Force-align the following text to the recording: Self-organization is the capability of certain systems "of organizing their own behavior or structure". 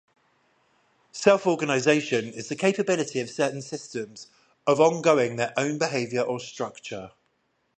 Self-organization 1.11 2.25
is 2.33 2.47
the 2.49 2.55
capability 2.55 3.19
of 3.19 3.29
certain 3.29 3.61
systems 3.61 4.29
"of 4.65 4.79
organizing 4.79 5.35
their 5.35 5.53
own 5.55 5.77
behavior 5.77 6.21
or 6.23 6.39
structure". 6.39 7.11